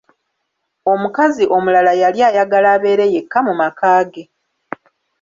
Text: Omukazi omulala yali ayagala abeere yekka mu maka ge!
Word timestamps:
Omukazi 0.93 1.43
omulala 1.55 1.91
yali 2.01 2.19
ayagala 2.29 2.67
abeere 2.75 3.05
yekka 3.13 3.39
mu 3.47 3.53
maka 3.61 3.89
ge! 4.11 4.23